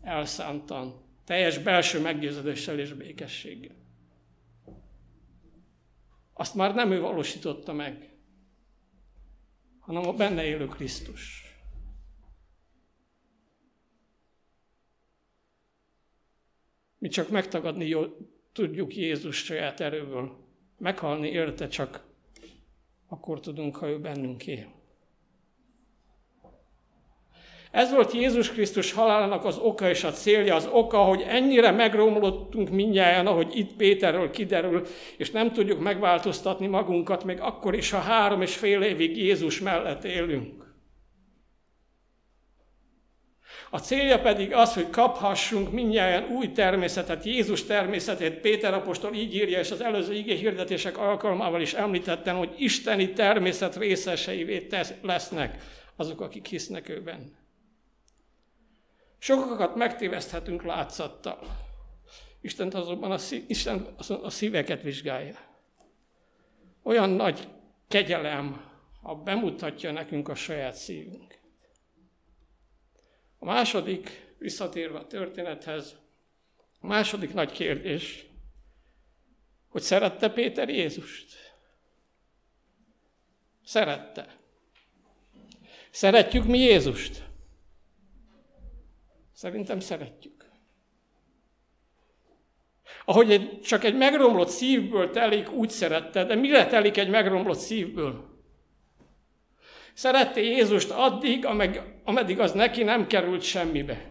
elszántan, 0.02 1.04
teljes 1.25 1.59
belső 1.59 2.00
meggyőződéssel 2.00 2.78
és 2.78 2.92
békességgel. 2.92 3.76
Azt 6.33 6.54
már 6.54 6.75
nem 6.75 6.90
ő 6.90 7.00
valósította 7.00 7.73
meg, 7.73 8.17
hanem 9.88 10.09
a 10.09 10.12
benne 10.12 10.45
élő 10.45 10.66
Krisztus. 10.66 11.42
Mi 16.99 17.09
csak 17.09 17.28
megtagadni 17.28 17.97
tudjuk 18.52 18.97
Jézus 18.97 19.37
saját 19.37 19.80
erőből. 19.80 20.37
Meghalni 20.78 21.28
érte 21.28 21.68
csak 21.68 22.07
akkor 23.07 23.40
tudunk, 23.40 23.76
ha 23.76 23.88
ő 23.88 24.00
bennünk 24.00 24.47
él. 24.47 24.77
Ez 27.70 27.92
volt 27.92 28.12
Jézus 28.12 28.50
Krisztus 28.50 28.92
halálának 28.92 29.44
az 29.44 29.58
oka 29.58 29.88
és 29.88 30.04
a 30.04 30.10
célja, 30.10 30.54
az 30.54 30.68
oka, 30.72 30.98
hogy 30.98 31.25
ennyire 31.28 31.70
megromlottunk 31.70 32.70
mindjárt, 32.70 33.26
ahogy 33.26 33.56
itt 33.56 33.76
Péterről 33.76 34.30
kiderül, 34.30 34.87
és 35.16 35.30
nem 35.30 35.52
tudjuk 35.52 35.80
megváltoztatni 35.80 36.66
magunkat, 36.66 37.25
még 37.25 37.40
akkor 37.40 37.75
is, 37.75 37.90
ha 37.90 37.98
három 37.98 38.42
és 38.42 38.56
fél 38.56 38.82
évig 38.82 39.16
Jézus 39.16 39.60
mellett 39.60 40.04
élünk. 40.04 40.66
A 43.70 43.78
célja 43.78 44.20
pedig 44.20 44.52
az, 44.52 44.75
hogy 44.75 44.90
kaphassunk 44.90 45.72
mindjárt 45.72 46.30
új 46.30 46.52
természetet, 46.52 47.25
Jézus 47.25 47.64
természetét. 47.64 48.34
Péter 48.34 48.75
apostol 48.75 49.14
így 49.14 49.34
írja, 49.34 49.58
és 49.58 49.70
az 49.70 49.80
előző 49.80 50.14
igé 50.14 50.34
hirdetések 50.34 50.98
alkalmával 50.98 51.60
is 51.60 51.75
említettem, 51.75 52.37
hogy 52.37 52.54
isteni 52.56 53.12
természet 53.12 53.76
részeseivé 53.76 54.66
lesznek 55.02 55.62
azok, 55.96 56.20
akik 56.20 56.46
hisznek 56.46 56.88
őben. 56.88 57.46
Sokakat 59.18 59.75
megtéveszthetünk 59.75 60.62
látszattal. 60.62 61.38
Isten 62.40 62.72
azonban 62.72 63.10
a, 63.10 63.18
szív, 63.18 63.44
Isten 63.46 63.94
a 64.22 64.30
szíveket 64.30 64.82
vizsgálja. 64.82 65.38
Olyan 66.82 67.10
nagy 67.10 67.48
kegyelem, 67.88 68.70
ha 69.02 69.14
bemutatja 69.14 69.92
nekünk 69.92 70.28
a 70.28 70.34
saját 70.34 70.75
szívünk. 70.75 71.38
A 73.38 73.44
második, 73.44 74.34
visszatérve 74.38 74.98
a 74.98 75.06
történethez, 75.06 75.96
a 76.80 76.87
második 76.87 77.34
nagy 77.34 77.52
kérdés, 77.52 78.26
hogy 79.68 79.82
szerette 79.82 80.30
Péter 80.30 80.68
Jézust? 80.68 81.56
Szerette. 83.64 84.37
Szeretjük 85.90 86.44
mi 86.44 86.58
Jézust? 86.58 87.27
Szerintem 89.38 89.80
szeretjük. 89.80 90.45
Ahogy 93.04 93.33
egy, 93.33 93.61
csak 93.61 93.85
egy 93.85 93.97
megromlott 93.97 94.49
szívből 94.49 95.11
telik, 95.11 95.52
úgy 95.52 95.71
szerette, 95.71 96.25
de 96.25 96.35
mire 96.35 96.66
telik 96.66 96.97
egy 96.97 97.09
megromlott 97.09 97.59
szívből? 97.59 98.25
Szerette 99.95 100.40
Jézust 100.40 100.90
addig, 100.90 101.47
ameddig 102.04 102.40
az 102.40 102.52
neki 102.52 102.83
nem 102.83 103.07
került 103.07 103.42
semmibe. 103.42 104.11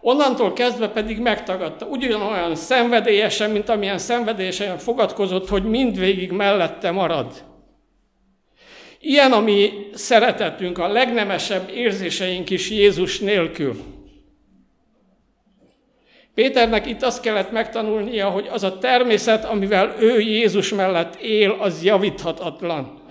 Onnantól 0.00 0.52
kezdve 0.52 0.88
pedig 0.88 1.18
megtagadta, 1.18 1.86
ugyanolyan 1.86 2.54
szenvedélyesen, 2.54 3.50
mint 3.50 3.68
amilyen 3.68 3.98
szenvedélyesen 3.98 4.78
fogadkozott, 4.78 5.48
hogy 5.48 5.64
mindvégig 5.64 6.30
mellette 6.30 6.90
marad. 6.90 7.53
Ilyen 9.06 9.32
a 9.32 9.40
mi 9.40 9.88
szeretetünk, 9.94 10.78
a 10.78 10.88
legnemesebb 10.88 11.70
érzéseink 11.70 12.50
is 12.50 12.70
Jézus 12.70 13.18
nélkül. 13.18 13.76
Péternek 16.34 16.86
itt 16.86 17.02
azt 17.02 17.22
kellett 17.22 17.50
megtanulnia, 17.50 18.30
hogy 18.30 18.48
az 18.50 18.62
a 18.62 18.78
természet, 18.78 19.44
amivel 19.44 19.94
ő 19.98 20.20
Jézus 20.20 20.72
mellett 20.72 21.14
él, 21.14 21.50
az 21.50 21.82
javíthatatlan. 21.82 23.02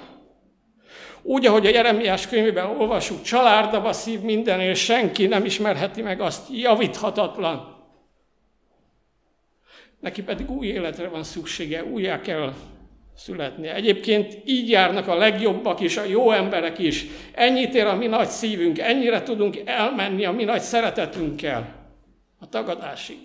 Úgy, 1.22 1.46
ahogy 1.46 1.66
a 1.66 1.70
Jeremiás 1.70 2.28
könyvében 2.28 2.66
olvasjuk, 2.66 3.22
csalárdaba 3.22 3.94
szív 3.94 4.20
minden, 4.20 4.60
és 4.60 4.80
senki 4.80 5.28
nem 5.28 5.46
ismerheti 5.46 6.02
meg 6.02 6.22
azt, 6.22 6.48
javíthatatlan. 6.52 7.86
Neki 10.00 10.24
pedig 10.24 10.52
új 10.52 10.68
életre 10.68 11.08
van 11.08 11.24
szüksége, 11.24 11.84
újjá 11.84 12.22
kell 12.22 12.54
születnie. 13.16 13.74
Egyébként 13.76 14.38
így 14.46 14.70
járnak 14.70 15.08
a 15.08 15.16
legjobbak 15.16 15.80
is, 15.80 15.98
a 15.98 16.04
jó 16.04 16.32
emberek 16.32 16.80
is. 16.80 17.06
Ennyit 17.34 17.74
ér 17.74 17.86
a 17.86 17.96
mi 17.96 18.08
nagy 18.08 18.28
szívünk, 18.28 18.80
ennyire 18.80 19.24
tudunk 19.24 19.62
elmenni 19.66 20.26
a 20.26 20.32
mi 20.32 20.44
nagy 20.44 20.62
szeretetünkkel 20.62 21.76
a 22.40 22.50
tagadásig. 22.50 23.18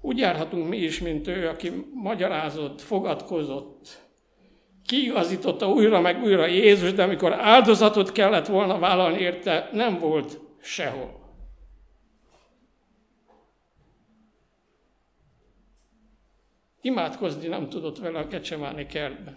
Úgy 0.00 0.18
járhatunk 0.18 0.68
mi 0.68 0.76
is, 0.76 1.00
mint 1.00 1.26
ő, 1.26 1.48
aki 1.48 1.72
magyarázott, 1.94 2.80
fogadkozott, 2.80 4.00
kiigazította 4.86 5.68
újra 5.68 6.00
meg 6.00 6.22
újra 6.22 6.46
Jézus, 6.46 6.92
de 6.92 7.02
amikor 7.02 7.32
áldozatot 7.32 8.12
kellett 8.12 8.46
volna 8.46 8.78
vállalni 8.78 9.18
érte, 9.18 9.68
nem 9.72 9.98
volt 9.98 10.38
sehol. 10.62 11.21
Imádkozni 16.82 17.46
nem 17.46 17.68
tudott 17.68 17.98
vele 17.98 18.18
a 18.18 18.26
kecsemáni 18.26 18.86
kertbe. 18.86 19.34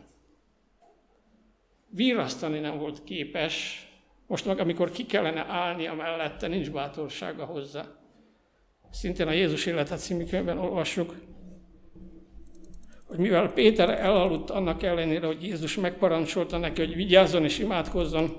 Vírasztani 1.90 2.60
nem 2.60 2.78
volt 2.78 3.04
képes, 3.04 3.88
most 4.28 4.46
meg 4.46 4.60
amikor 4.60 4.92
ki 4.92 5.06
kellene 5.06 5.46
állnia 5.46 5.94
mellette, 5.94 6.48
nincs 6.48 6.72
bátorsága 6.72 7.46
hozzá. 7.46 7.86
Szintén 8.92 9.28
a 9.28 9.32
Jézus 9.32 9.66
életet 9.66 10.00
című 10.00 10.25
könyvben 10.25 10.58
olvassuk, 10.58 11.16
hogy 13.08 13.18
mivel 13.18 13.54
Péter 13.54 13.90
elaludt 13.90 14.50
annak 14.50 14.84
ellenére, 14.84 15.25
hogy 15.25 15.44
Jézus 15.44 15.75
megparancsolta 15.75 16.58
neki, 16.58 16.86
hogy 16.86 16.96
vigyázzon 16.96 17.44
és 17.44 17.60
imádkozzon, 17.60 18.38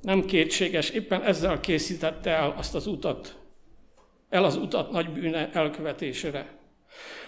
nem 0.00 0.24
kétséges, 0.24 0.90
éppen 0.90 1.22
ezzel 1.22 1.60
készítette 1.60 2.30
el 2.30 2.54
azt 2.56 2.74
az 2.74 2.86
utat, 2.86 3.38
el 4.28 4.44
az 4.44 4.56
utat 4.56 4.90
nagy 4.90 5.10
bűne 5.10 5.50
elkövetésére. 5.50 6.62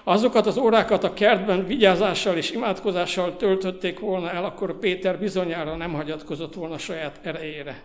Azokat 0.09 0.47
az 0.47 0.57
órákat 0.57 1.05
a 1.05 1.13
kertben 1.13 1.67
vigyázással 1.67 2.37
és 2.37 2.51
imádkozással 2.51 3.37
töltötték 3.37 3.99
volna 3.99 4.31
el, 4.31 4.45
akkor 4.45 4.79
Péter 4.79 5.19
bizonyára 5.19 5.77
nem 5.77 5.93
hagyatkozott 5.93 6.55
volna 6.55 6.79
saját 6.79 7.27
erejére. 7.27 7.83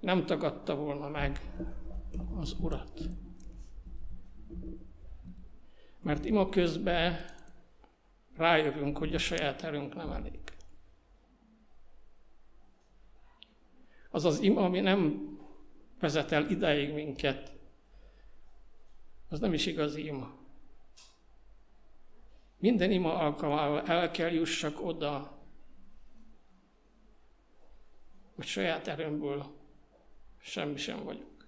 Nem 0.00 0.26
tagadta 0.26 0.74
volna 0.74 1.08
meg 1.08 1.40
az 2.40 2.56
Urat. 2.60 3.00
Mert 6.02 6.24
ima 6.24 6.48
közben 6.48 7.24
rájövünk, 8.36 8.98
hogy 8.98 9.14
a 9.14 9.18
saját 9.18 9.62
erőnk 9.62 9.94
nem 9.94 10.12
elég. 10.12 10.40
Az 14.10 14.24
az 14.24 14.40
ima, 14.40 14.60
ami 14.60 14.80
nem 14.80 15.30
vezet 16.00 16.32
el 16.32 16.50
ideig 16.50 16.94
minket, 16.94 17.52
az 19.28 19.40
nem 19.40 19.52
is 19.52 19.66
igazi 19.66 20.06
ima. 20.06 20.40
Minden 22.62 22.90
ima 22.90 23.14
alkalmával 23.14 23.82
el 23.86 24.10
kell 24.10 24.30
jussak 24.30 24.86
oda, 24.86 25.38
hogy 28.36 28.44
saját 28.44 28.88
erőmből 28.88 29.46
semmi 30.42 30.76
sem 30.76 31.04
vagyok. 31.04 31.46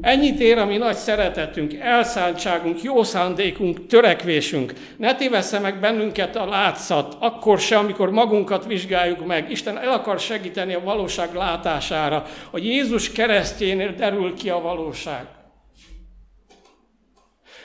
Ennyit 0.00 0.40
ér 0.40 0.58
a 0.58 0.64
mi 0.64 0.76
nagy 0.76 0.96
szeretetünk, 0.96 1.74
elszántságunk, 1.74 2.82
jó 2.82 3.02
szándékunk, 3.02 3.86
törekvésünk. 3.86 4.72
Ne 4.96 5.14
tévessze 5.14 5.58
meg 5.58 5.80
bennünket 5.80 6.36
a 6.36 6.46
látszat, 6.46 7.16
akkor 7.20 7.58
se, 7.58 7.78
amikor 7.78 8.10
magunkat 8.10 8.66
vizsgáljuk 8.66 9.26
meg. 9.26 9.50
Isten 9.50 9.78
el 9.78 9.92
akar 9.92 10.20
segíteni 10.20 10.74
a 10.74 10.80
valóság 10.80 11.34
látására. 11.34 12.26
A 12.50 12.58
Jézus 12.58 13.12
keresztjénél 13.12 13.94
derül 13.94 14.34
ki 14.34 14.50
a 14.50 14.60
valóság. 14.60 15.41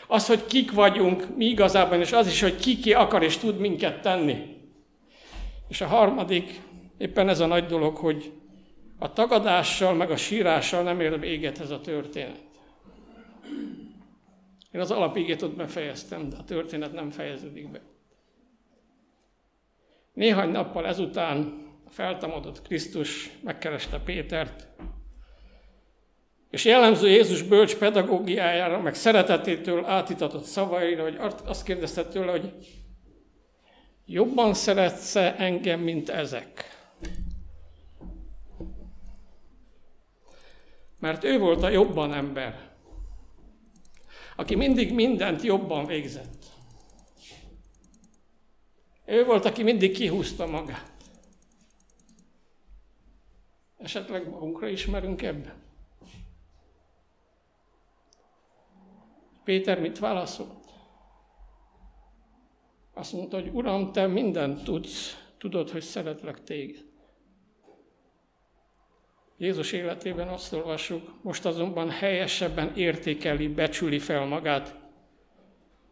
Az, 0.08 0.28
hogy 0.28 0.46
kik 0.46 0.72
vagyunk 0.72 1.36
mi 1.36 1.46
igazában, 1.46 2.00
és 2.00 2.12
az 2.12 2.28
is, 2.28 2.42
hogy 2.42 2.56
ki 2.56 2.78
ki 2.78 2.94
akar 2.94 3.24
és 3.24 3.38
tud 3.38 3.60
minket 3.60 4.02
tenni. 4.02 4.56
És 5.68 5.82
a 5.82 5.88
harmadik, 5.88 6.62
éppen 6.98 7.30
ez 7.30 7.40
a 7.40 7.46
nagy 7.46 7.66
dolog, 7.66 7.96
hogy 7.96 8.32
a 9.00 9.14
tagadással, 9.14 9.94
meg 9.94 10.12
a 10.12 10.18
sírással 10.18 10.84
nem 10.84 11.00
ér 11.00 11.20
véget 11.20 11.60
ez 11.60 11.70
a 11.70 11.81
történet. 11.81 12.46
Én 14.72 14.81
az 14.81 14.92
alapigét 14.92 15.42
ott 15.42 15.55
befejeztem, 15.55 16.29
de 16.29 16.36
a 16.36 16.44
történet 16.44 16.94
nem 16.94 17.10
fejeződik 17.10 17.72
be. 17.72 17.81
Néhány 20.14 20.50
nappal 20.50 20.88
ezután 20.88 21.66
a 21.86 21.90
feltámadott 21.90 22.62
Krisztus 22.62 23.29
megkereste 23.44 24.00
Pétert, 24.00 24.68
és 26.50 26.66
jellemző 26.66 27.10
Jézus 27.10 27.42
bölcs 27.42 27.75
pedagógiájára, 27.75 28.81
meg 28.81 28.96
szeretetétől 28.96 29.86
átitatott 29.86 30.44
szavaira, 30.44 31.03
hogy 31.03 31.18
azt 31.46 31.64
kérdezte 31.64 32.05
tőle, 32.05 32.31
hogy 32.31 32.53
jobban 34.05 34.53
szeretsz 34.53 35.16
engem, 35.16 35.79
mint 35.79 36.10
ezek? 36.10 36.75
Mert 41.00 41.24
ő 41.24 41.40
volt 41.40 41.64
a 41.64 41.70
jobban 41.70 42.14
ember, 42.14 42.70
aki 44.36 44.55
mindig 44.55 44.94
mindent 44.94 45.42
jobban 45.42 45.86
végzett. 45.86 46.46
Ő 49.05 49.25
volt, 49.25 49.46
aki 49.46 49.64
mindig 49.64 49.92
kihúzta 49.92 50.46
magát. 50.46 50.92
Esetleg 53.77 54.29
magunkra 54.29 54.68
ismerünk 54.68 55.22
ebben? 55.22 55.67
Péter 59.48 59.79
mit 59.79 60.00
válaszolt? 60.00 60.66
Azt 62.94 63.14
mondta, 63.14 63.40
hogy 63.40 63.50
Uram, 63.53 63.92
te 63.92 64.07
mindent 64.07 64.64
tudsz, 64.64 65.27
tudod, 65.38 65.70
hogy 65.70 65.81
szeretlek 65.81 66.44
téged. 66.44 66.83
Jézus 69.38 69.72
életében 69.72 70.27
azt 70.27 70.53
olvassuk, 70.53 71.24
most 71.24 71.46
azonban 71.46 71.90
helyesebben 71.90 72.75
értékeli, 72.75 73.48
becsüli 73.48 74.00
fel 74.00 74.25
magát. 74.25 74.75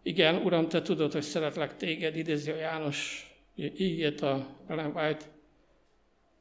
Igen, 0.03 0.35
Uram, 0.35 0.69
te 0.69 0.81
tudod, 0.81 1.11
hogy 1.11 1.21
szeretlek 1.21 1.75
téged, 1.75 2.15
idézi 2.15 2.51
a 2.51 2.55
János 2.55 3.29
ígét 3.55 4.21
a 4.21 4.47
Ellen 4.67 4.91
White. 4.95 5.34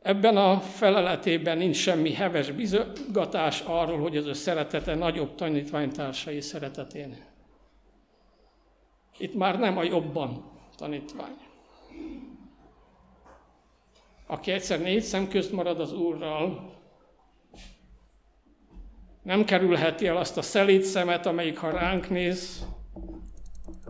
Ebben 0.05 0.37
a 0.37 0.61
feleletében 0.61 1.59
nincs 1.59 1.77
semmi 1.77 2.13
heves 2.13 2.51
bizogatás 2.51 3.61
arról, 3.61 3.99
hogy 3.99 4.17
az 4.17 4.27
ő 4.27 4.33
szeretete 4.33 4.95
nagyobb 4.95 5.35
tanítványtársai 5.35 6.41
szeretetén. 6.41 7.17
Itt 9.19 9.35
már 9.35 9.59
nem 9.59 9.77
a 9.77 9.83
jobban 9.83 10.45
tanítvány. 10.77 11.37
Aki 14.27 14.51
egyszer 14.51 14.81
négy 14.81 15.03
szem 15.03 15.29
közt 15.29 15.53
marad 15.53 15.81
az 15.81 15.93
Úrral, 15.93 16.73
nem 19.23 19.45
kerülheti 19.45 20.07
el 20.07 20.17
azt 20.17 20.37
a 20.37 20.43
szelíd 20.43 20.83
szemet, 20.83 21.27
amelyik 21.27 21.59
ha 21.59 21.71
ránk 21.71 22.09
néz, 22.09 22.67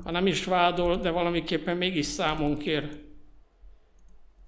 ha 0.05 0.11
nem 0.11 0.27
is 0.27 0.44
vádol, 0.44 0.96
de 0.96 1.11
valamiképpen 1.11 1.77
mégis 1.77 2.07
számon 2.07 2.59
kér. 2.59 3.03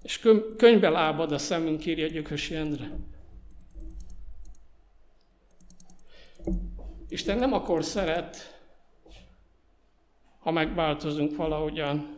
És 0.01 0.19
könyvbe 0.57 0.89
lábad 0.89 1.31
a 1.31 1.37
szemünk, 1.37 1.85
írja 1.85 2.07
Gyökösi 2.07 2.55
Endre. 2.55 2.89
Isten 7.09 7.37
nem 7.37 7.53
akkor 7.53 7.83
szeret, 7.83 8.61
ha 10.39 10.51
megváltozunk 10.51 11.35
valahogyan, 11.35 12.17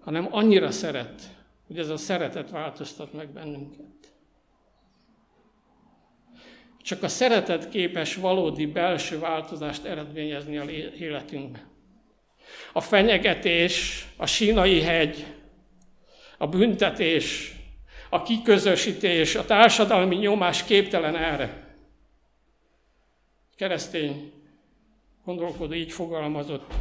hanem 0.00 0.28
annyira 0.30 0.70
szeret, 0.70 1.36
hogy 1.66 1.78
ez 1.78 1.88
a 1.88 1.96
szeretet 1.96 2.50
változtat 2.50 3.12
meg 3.12 3.28
bennünket. 3.28 3.86
Csak 6.82 7.02
a 7.02 7.08
szeretet 7.08 7.68
képes 7.68 8.14
valódi 8.14 8.66
belső 8.66 9.18
változást 9.18 9.84
eredményezni 9.84 10.58
a 10.58 10.70
életünkben. 10.98 11.66
A 12.72 12.80
fenyegetés, 12.80 14.06
a 14.16 14.26
sínai 14.26 14.80
hegy, 14.80 15.37
a 16.38 16.46
büntetés, 16.46 17.56
a 18.10 18.22
kiközösítés, 18.22 19.34
a 19.34 19.44
társadalmi 19.44 20.16
nyomás 20.16 20.64
képtelen 20.64 21.16
erre. 21.16 21.66
Keresztény 23.56 24.32
gondolkodó 25.24 25.74
így 25.74 25.92
fogalmazott. 25.92 26.72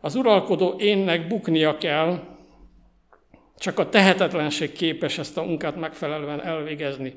Az 0.00 0.14
uralkodó 0.14 0.74
énnek 0.78 1.26
buknia 1.26 1.78
kell, 1.78 2.22
csak 3.58 3.78
a 3.78 3.88
tehetetlenség 3.88 4.72
képes 4.72 5.18
ezt 5.18 5.36
a 5.36 5.42
munkát 5.42 5.76
megfelelően 5.76 6.42
elvégezni. 6.42 7.14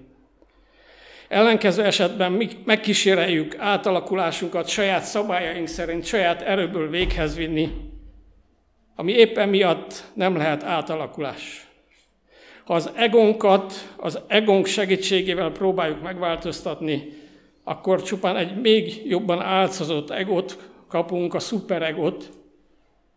Ellenkező 1.28 1.84
esetben 1.84 2.32
mi 2.32 2.50
megkíséreljük 2.66 3.58
átalakulásunkat 3.58 4.68
saját 4.68 5.04
szabályaink 5.04 5.68
szerint, 5.68 6.06
saját 6.06 6.42
erőből 6.42 6.90
véghez 6.90 7.36
vinni, 7.36 7.72
ami 8.96 9.12
éppen 9.12 9.50
miatt 9.50 10.04
nem 10.14 10.36
lehet 10.36 10.64
átalakulás. 10.64 11.68
Ha 12.66 12.74
az 12.74 12.92
egonkat 12.96 13.74
az 13.98 14.20
egónk 14.28 14.66
segítségével 14.66 15.52
próbáljuk 15.52 16.02
megváltoztatni, 16.02 17.14
akkor 17.64 18.04
csupán 18.04 18.38
egy 18.38 18.62
még 18.62 19.08
jobban 19.08 19.42
álcozott 19.42 20.10
egot 20.10 20.72
kapunk, 20.88 21.34
a 21.34 21.40
szuperegot, 21.40 22.30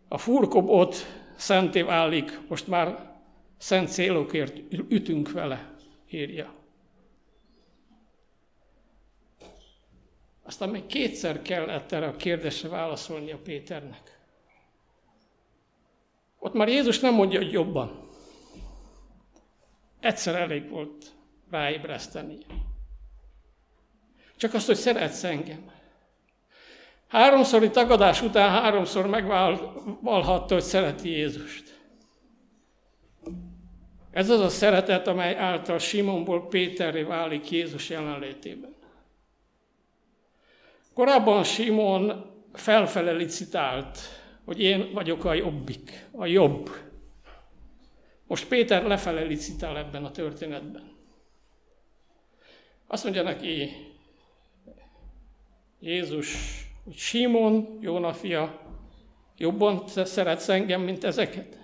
a 0.08 0.18
furkobot 0.18 0.96
szenté 1.36 1.82
válik, 1.82 2.40
most 2.48 2.66
már 2.66 3.16
szent 3.58 3.88
célokért 3.88 4.56
ütünk 4.88 5.32
vele, 5.32 5.74
írja. 6.10 6.52
Aztán 10.42 10.68
még 10.68 10.86
kétszer 10.86 11.42
kellett 11.42 11.92
erre 11.92 12.06
a 12.06 12.16
kérdésre 12.16 12.68
válaszolni 12.68 13.32
a 13.32 13.38
Péternek. 13.44 14.17
Ott 16.38 16.52
már 16.52 16.68
Jézus 16.68 17.00
nem 17.00 17.14
mondja, 17.14 17.38
hogy 17.38 17.52
jobban. 17.52 18.08
Egyszer 20.00 20.34
elég 20.34 20.68
volt 20.70 21.06
ráébreszteni. 21.50 22.38
Csak 24.36 24.54
azt, 24.54 24.66
hogy 24.66 24.76
szeretsz 24.76 25.24
engem. 25.24 25.70
Háromszori 27.08 27.70
tagadás 27.70 28.22
után 28.22 28.50
háromszor 28.50 29.06
megválhatta, 29.06 30.54
hogy 30.54 30.62
szereti 30.62 31.08
Jézust. 31.08 31.80
Ez 34.10 34.30
az 34.30 34.40
a 34.40 34.48
szeretet, 34.48 35.06
amely 35.06 35.36
által 35.36 35.78
Simonból 35.78 36.46
Péterré 36.46 37.02
válik 37.02 37.50
Jézus 37.50 37.88
jelenlétében. 37.88 38.74
Korábban 40.94 41.44
Simon 41.44 42.30
felfele 42.52 43.12
licitált, 43.12 43.98
hogy 44.48 44.60
én 44.60 44.92
vagyok 44.92 45.24
a 45.24 45.34
jobbik, 45.34 46.08
a 46.10 46.26
jobb. 46.26 46.70
Most 48.26 48.48
Péter 48.48 48.84
lefele 48.84 49.20
licitál 49.20 49.78
ebben 49.78 50.04
a 50.04 50.10
történetben. 50.10 50.96
Azt 52.86 53.04
mondja 53.04 53.22
neki 53.22 53.70
Jézus, 55.80 56.36
hogy 56.84 56.96
Simon, 56.96 57.78
Jóna 57.80 58.12
fia, 58.12 58.60
jobban 59.36 59.86
szeretsz 59.86 60.48
engem, 60.48 60.80
mint 60.80 61.04
ezeket? 61.04 61.58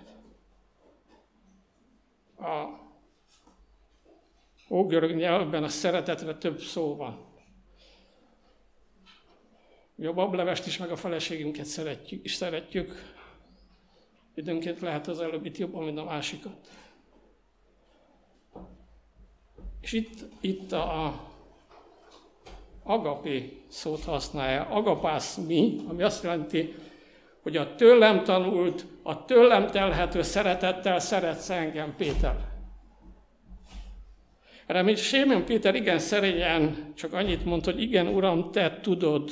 A 2.39 2.65
ógörög 4.69 5.15
nyelvben 5.15 5.65
a 5.65 5.69
szeretetre 5.69 6.35
több 6.35 6.61
szó 6.61 6.97
van. 6.97 7.34
Mi 9.95 10.07
a 10.07 10.13
bablevest 10.13 10.67
is, 10.67 10.79
meg 10.79 10.91
a 10.91 10.97
feleségünket 10.97 11.65
szeretjük, 11.65 12.25
és 12.25 12.35
szeretjük. 12.35 13.13
Időnként 14.35 14.81
lehet 14.81 15.07
az 15.07 15.21
előbbit 15.21 15.59
jobban, 15.59 15.85
mint 15.85 15.99
a 15.99 16.05
másikat. 16.05 16.69
És 19.81 19.93
itt, 19.93 20.25
itt 20.41 20.73
a 20.73 21.21
agapé 22.83 23.63
szót 23.69 24.05
használja. 24.05 24.67
Agapász 24.67 25.37
mi, 25.37 25.77
ami 25.89 26.03
azt 26.03 26.23
jelenti, 26.23 26.75
hogy 27.43 27.57
a 27.57 27.75
tőlem 27.75 28.25
tanult, 28.25 28.87
a 29.03 29.25
tőlem 29.25 29.71
telhető 29.71 30.23
szeretettel 30.23 30.99
szeretsz 30.99 31.51
engem, 31.51 31.95
Péter. 31.97 32.53
Erre 34.67 34.83
mint 34.83 34.99
Sémon 34.99 35.45
Péter 35.45 35.75
igen 35.75 35.99
szerényen 35.99 36.93
csak 36.97 37.13
annyit 37.13 37.45
mond, 37.45 37.65
hogy 37.65 37.81
igen, 37.81 38.07
Uram, 38.07 38.51
te 38.53 38.81
tudod. 38.81 39.31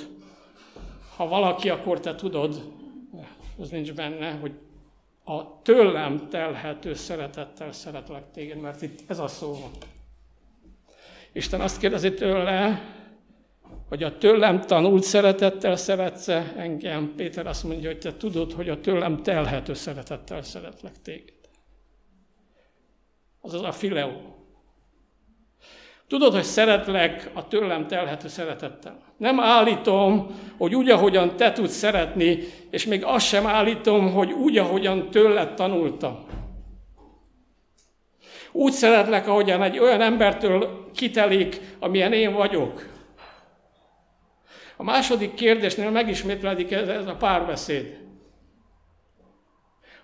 Ha 1.16 1.28
valaki, 1.28 1.68
akkor 1.68 2.00
te 2.00 2.14
tudod. 2.14 2.72
Ez 3.60 3.68
nincs 3.68 3.92
benne, 3.92 4.30
hogy 4.30 4.52
a 5.24 5.62
tőlem 5.62 6.28
telhető 6.28 6.94
szeretettel 6.94 7.72
szeretlek 7.72 8.30
téged, 8.30 8.60
mert 8.60 8.82
itt 8.82 9.00
ez 9.06 9.18
a 9.18 9.28
szó 9.28 9.52
van. 9.52 9.70
Isten 11.32 11.60
azt 11.60 11.78
kérdezi 11.78 12.14
tőle, 12.14 12.82
hogy 13.88 14.02
a 14.02 14.18
tőlem 14.18 14.60
tanult 14.60 15.02
szeretettel 15.02 15.76
szeretsz 15.76 16.28
engem. 16.56 17.12
Péter 17.16 17.46
azt 17.46 17.64
mondja, 17.64 17.88
hogy 17.88 17.98
te 17.98 18.16
tudod, 18.16 18.52
hogy 18.52 18.68
a 18.68 18.80
tőlem 18.80 19.22
telhető 19.22 19.74
szeretettel 19.74 20.42
szeretlek 20.42 21.02
téged. 21.02 21.34
Azaz 23.40 23.62
a 23.62 23.72
fileó. 23.72 24.41
Tudod, 26.12 26.32
hogy 26.32 26.42
szeretlek 26.42 27.30
a 27.32 27.48
tőlem 27.48 27.86
telhető 27.86 28.28
szeretettel. 28.28 28.96
Nem 29.16 29.40
állítom, 29.40 30.36
hogy 30.56 30.74
úgy, 30.74 30.90
ahogyan 30.90 31.36
te 31.36 31.52
tudsz 31.52 31.74
szeretni, 31.74 32.38
és 32.70 32.86
még 32.86 33.04
azt 33.04 33.26
sem 33.26 33.46
állítom, 33.46 34.12
hogy 34.12 34.32
úgy, 34.32 34.58
ahogyan 34.58 35.10
tőled 35.10 35.54
tanultam. 35.54 36.24
Úgy 38.50 38.72
szeretlek, 38.72 39.28
ahogyan 39.28 39.62
egy 39.62 39.78
olyan 39.78 40.00
embertől 40.00 40.90
kitelik, 40.94 41.60
amilyen 41.78 42.12
én 42.12 42.32
vagyok. 42.32 42.86
A 44.76 44.82
második 44.82 45.34
kérdésnél 45.34 45.90
megismétlődik 45.90 46.72
ez, 46.72 46.88
ez 46.88 47.06
a 47.06 47.16
párbeszéd. 47.16 47.98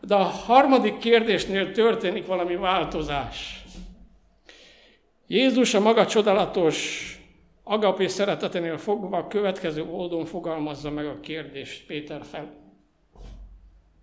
De 0.00 0.14
a 0.14 0.22
harmadik 0.22 0.98
kérdésnél 0.98 1.72
történik 1.72 2.26
valami 2.26 2.56
változás. 2.56 3.62
Jézus 5.30 5.74
a 5.74 5.80
maga 5.80 6.06
csodálatos 6.06 7.12
agapé 7.62 8.06
szereteténél 8.06 8.78
fogva 8.78 9.16
a 9.16 9.26
következő 9.26 9.84
oldón 9.84 10.24
fogalmazza 10.24 10.90
meg 10.90 11.06
a 11.06 11.20
kérdést 11.20 11.86
Péter 11.86 12.24
fel. 12.24 12.54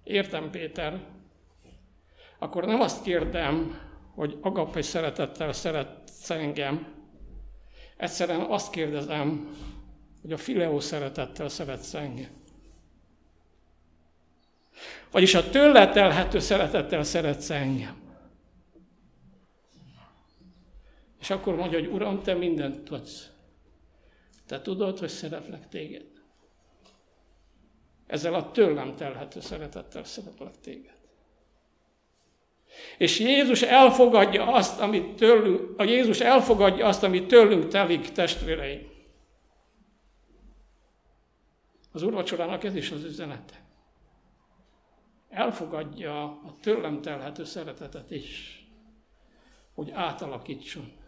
Értem, 0.04 0.50
Péter. 0.50 1.00
Akkor 2.40 2.66
nem 2.66 2.82
azt 2.82 3.04
kérdem, 3.04 3.82
hogy 4.16 4.38
agapé 4.42 4.82
szeretettel 4.82 5.54
szeretsz 5.54 6.30
engem. 6.30 6.88
Egyszerűen 7.98 8.42
azt 8.42 8.72
kérdezem, 8.72 9.56
hogy 10.22 10.32
a 10.32 10.38
fileó 10.38 10.80
szeretettel 10.80 11.50
szeretsz 11.50 11.94
engem. 11.94 12.30
Vagyis 15.12 15.34
a 15.34 15.50
tőle 15.50 15.90
telhető 15.90 16.40
szeretettel 16.40 17.04
szeretsz 17.04 17.50
engem. 17.50 18.05
És 21.26 21.32
akkor 21.32 21.56
mondja, 21.56 21.80
hogy 21.80 21.88
Uram, 21.88 22.22
te 22.22 22.34
mindent 22.34 22.84
tudsz. 22.84 23.30
Te 24.46 24.62
tudod, 24.62 25.00
hogy 25.00 25.10
szeretlek 25.10 25.68
téged. 25.68 26.06
Ezzel 28.08 28.34
a 28.34 28.52
tőlem 28.52 28.96
telhető 28.96 29.40
szeretettel 29.40 30.04
szeretlek 30.04 30.60
téged. 30.60 30.98
És 32.98 33.20
Jézus 33.20 33.62
elfogadja 33.62 34.54
azt, 34.54 34.80
amit 34.80 35.16
tőlünk, 35.16 35.80
a 35.80 35.84
Jézus 35.84 36.20
elfogadja 36.20 36.88
azt, 36.88 37.04
amit 37.04 37.28
tőlünk 37.28 37.68
telik, 37.68 38.12
testvéreim. 38.12 38.90
Az 41.92 42.04
úrvacsorának 42.04 42.64
ez 42.64 42.76
is 42.76 42.92
az 42.92 43.04
üzenete. 43.04 43.64
Elfogadja 45.30 46.24
a 46.24 46.56
tőlem 46.62 47.02
telhető 47.02 47.44
szeretetet 47.44 48.12
is, 48.12 48.60
hogy 49.74 49.92
átalakítson. 49.92 51.04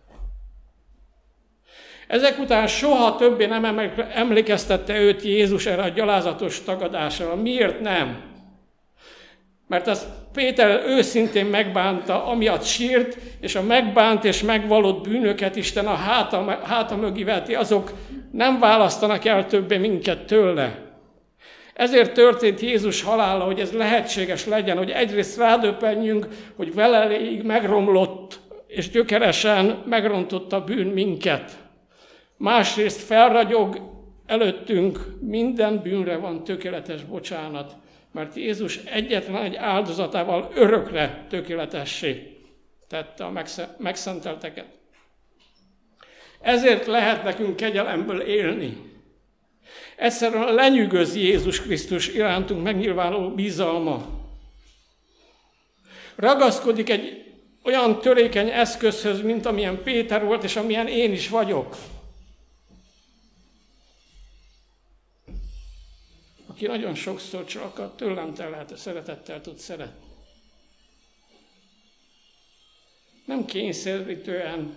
Ezek 2.08 2.40
után 2.40 2.68
soha 2.68 3.16
többé 3.16 3.46
nem 3.46 3.92
emlékeztette 4.14 5.00
őt 5.00 5.22
Jézus 5.22 5.66
erre 5.66 5.82
a 5.82 5.90
gyalázatos 5.90 6.64
tagadásra. 6.64 7.36
Miért 7.36 7.80
nem? 7.80 8.22
Mert 9.68 9.88
az 9.88 10.08
Péter 10.34 10.84
őszintén 10.86 11.46
megbánta, 11.46 12.26
amiatt 12.26 12.64
sírt, 12.64 13.18
és 13.42 13.56
a 13.56 13.64
megbánt 13.64 14.24
és 14.24 14.42
megvalott 14.42 15.08
bűnöket 15.08 15.56
Isten 15.56 15.88
a 15.88 15.94
háta, 15.94 16.60
háta 16.64 16.96
mögé 16.96 17.24
veti, 17.24 17.56
azok 17.56 17.92
nem 18.32 18.60
választanak 18.60 19.26
el 19.26 19.46
többé 19.46 19.78
minket 19.78 20.26
tőle. 20.26 20.86
Ezért 21.74 22.14
történt 22.14 22.60
Jézus 22.60 23.02
halála, 23.02 23.44
hogy 23.44 23.60
ez 23.60 23.72
lehetséges 23.72 24.46
legyen, 24.46 24.78
hogy 24.78 24.90
egyrészt 24.90 25.38
rádöppenjünk, 25.38 26.28
hogy 26.56 26.74
veleléig 26.74 27.44
megromlott 27.44 28.40
és 28.68 28.90
gyökeresen 28.90 29.84
megrontott 29.86 30.54
a 30.54 30.64
bűn 30.64 30.88
minket. 30.88 31.52
Másrészt 32.38 33.02
felragyog 33.02 33.80
előttünk, 34.26 35.00
minden 35.20 35.82
bűnre 35.82 36.18
van 36.18 36.44
tökéletes 36.44 37.04
bocsánat, 37.04 37.76
mert 38.12 38.36
Jézus 38.36 38.78
egyetlen 38.78 39.44
egy 39.44 39.56
áldozatával 39.56 40.52
örökre 40.54 41.26
tökéletessé 41.30 42.38
tette 42.88 43.26
a 43.26 43.44
megszentelteket. 43.78 44.66
Ezért 46.42 46.86
lehet 46.86 47.24
nekünk 47.24 47.56
kegyelemből 47.56 48.22
élni. 48.22 48.78
Egyszerűen 49.96 50.54
lenyűgöz 50.54 51.16
Jézus 51.16 51.62
Krisztus 51.62 52.08
irántunk 52.08 52.64
megnyilvánuló 52.64 53.30
bizalma. 53.30 54.06
Ragaszkodik 56.16 56.90
egy 56.90 57.26
olyan 57.64 58.02
törékeny 58.02 58.50
eszközhöz, 58.50 59.22
mint 59.22 59.46
amilyen 59.46 59.84
Péter 59.84 60.26
volt, 60.26 60.44
és 60.44 60.56
amilyen 60.56 60.88
én 60.88 61.12
is 61.12 61.30
vagyok. 61.30 61.76
Aki 66.58 66.68
nagyon 66.68 66.96
sokszor 66.96 67.46
csak 67.46 67.80
a 67.80 67.96
tőlem 67.96 68.34
telhető 68.34 68.76
szeretettel 68.76 69.42
tud 69.42 69.58
szeretni. 69.58 70.06
Nem 73.26 73.46
kényszerítően, 73.46 74.76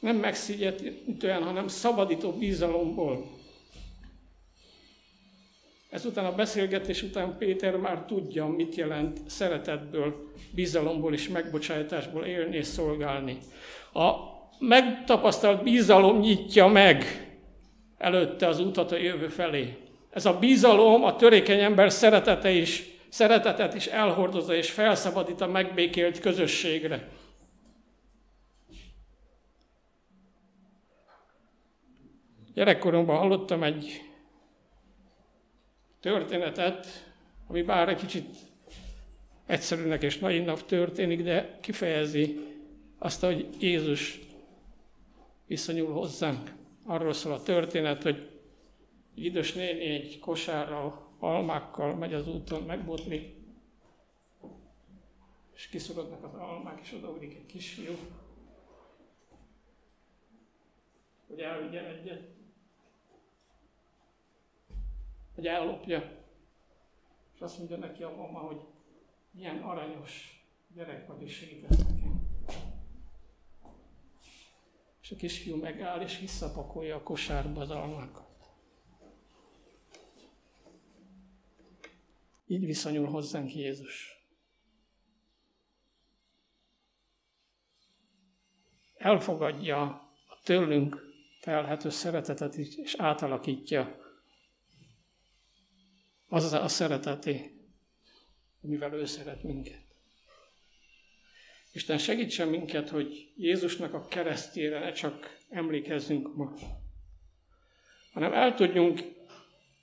Nem 0.00 0.16
megszigetítően, 0.16 1.42
hanem 1.42 1.68
szabadító 1.68 2.32
bizalomból. 2.32 3.30
Ezután 5.88 6.24
a 6.24 6.34
beszélgetés 6.34 7.02
után 7.02 7.38
Péter 7.38 7.76
már 7.76 8.04
tudja, 8.04 8.46
mit 8.46 8.74
jelent 8.74 9.30
szeretetből, 9.30 10.32
bizalomból 10.54 11.14
és 11.14 11.28
megbocsátásból 11.28 12.24
élni 12.24 12.56
és 12.56 12.66
szolgálni. 12.66 13.38
A 13.92 14.10
megtapasztalt 14.58 15.62
bizalom 15.62 16.18
nyitja 16.18 16.66
meg 16.66 17.29
előtte 18.00 18.46
az 18.46 18.60
utat 18.60 18.92
a 18.92 18.96
jövő 18.96 19.28
felé. 19.28 19.76
Ez 20.10 20.26
a 20.26 20.38
bizalom, 20.38 21.04
a 21.04 21.16
törékeny 21.16 21.60
ember 21.60 21.92
szeretete 21.92 22.50
is, 22.50 22.82
szeretetet 23.08 23.74
is 23.74 23.86
elhordozza 23.86 24.54
és 24.54 24.70
felszabadít 24.70 25.40
a 25.40 25.46
megbékélt 25.46 26.20
közösségre. 26.20 27.08
Gyerekkoromban 32.54 33.16
hallottam 33.16 33.62
egy 33.62 34.00
történetet, 36.00 36.86
ami 37.46 37.62
bár 37.62 37.88
egy 37.88 38.00
kicsit 38.00 38.36
egyszerűnek 39.46 40.02
és 40.02 40.18
naivnak 40.18 40.66
történik, 40.66 41.22
de 41.22 41.58
kifejezi 41.60 42.40
azt, 42.98 43.20
hogy 43.20 43.48
Jézus 43.58 44.20
viszonyul 45.46 45.92
hozzánk. 45.92 46.58
Arról 46.90 47.12
szól 47.12 47.32
a 47.32 47.42
történet, 47.42 48.02
hogy 48.02 48.40
idős 49.14 49.52
néni 49.52 49.80
egy 49.80 50.18
kosárral, 50.18 51.08
almákkal 51.18 51.94
megy 51.94 52.14
az 52.14 52.28
úton, 52.28 52.62
megbotlik, 52.62 53.34
és 55.54 55.68
kiszorodnak 55.68 56.24
az 56.24 56.34
almák, 56.34 56.80
és 56.80 56.92
odaugrik 56.92 57.34
egy 57.34 57.46
kisfiú, 57.46 57.92
hogy 61.26 61.40
elvigyen 61.40 61.84
egyet, 61.84 62.28
hogy 65.34 65.46
ellopja. 65.46 66.12
És 67.34 67.40
azt 67.40 67.58
mondja 67.58 67.76
neki 67.76 68.02
a 68.02 68.16
mama, 68.16 68.38
hogy 68.38 68.60
milyen 69.30 69.62
aranyos 69.62 70.44
gyerek 70.74 71.06
vagy, 71.06 71.22
és 71.22 71.34
segített 71.36 71.78
nekem. 71.78 72.19
És 75.10 75.16
a 75.16 75.18
kisfiú 75.18 75.56
megáll, 75.56 76.00
és 76.00 76.18
visszapakolja 76.18 76.96
a 76.96 77.02
kosárba 77.02 77.60
az 77.60 77.70
almákat. 77.70 78.28
Így 82.46 82.64
viszonyul 82.64 83.06
hozzánk 83.06 83.54
Jézus. 83.54 84.24
Elfogadja 88.94 89.82
a 90.26 90.40
tőlünk 90.44 91.12
telhető 91.40 91.88
szeretetet 91.88 92.54
és 92.56 92.94
átalakítja 92.94 93.98
az 96.28 96.52
a 96.52 96.68
szereteté, 96.68 97.60
amivel 98.62 98.92
ő 98.92 99.04
szeret 99.04 99.42
minket. 99.42 99.89
Isten 101.72 101.98
segítsen 101.98 102.48
minket, 102.48 102.88
hogy 102.88 103.32
Jézusnak 103.36 103.94
a 103.94 104.06
keresztjére 104.06 104.78
ne 104.78 104.92
csak 104.92 105.38
emlékezzünk 105.48 106.36
ma, 106.36 106.54
hanem 108.12 108.32
el 108.32 108.54
tudjunk 108.54 109.00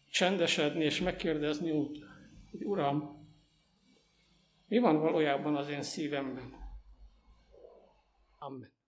csendesedni 0.10 0.84
és 0.84 1.02
megkérdezni 1.02 1.72
út, 1.72 2.06
hogy 2.52 2.64
Uram, 2.64 3.26
mi 4.68 4.78
van 4.78 5.00
valójában 5.00 5.56
az 5.56 5.70
én 5.70 5.84
szívemben? 5.84 6.54
Amen. 8.40 8.72